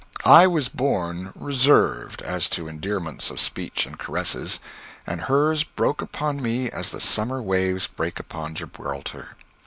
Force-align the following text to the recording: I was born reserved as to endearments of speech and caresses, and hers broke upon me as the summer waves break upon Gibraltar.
I 0.25 0.47
was 0.47 0.67
born 0.67 1.31
reserved 1.35 2.23
as 2.23 2.49
to 2.57 2.67
endearments 2.67 3.29
of 3.29 3.39
speech 3.39 3.85
and 3.85 3.99
caresses, 3.99 4.59
and 5.05 5.21
hers 5.21 5.63
broke 5.63 6.01
upon 6.01 6.41
me 6.41 6.71
as 6.71 6.89
the 6.89 6.99
summer 6.99 7.39
waves 7.39 7.85
break 7.85 8.19
upon 8.19 8.55
Gibraltar. 8.55 9.35